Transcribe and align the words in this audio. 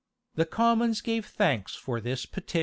The 0.33 0.47
commons 0.47 0.99
gave 0.99 1.27
thanks 1.27 1.75
for 1.75 2.01
this 2.01 2.25
petition. 2.25 2.59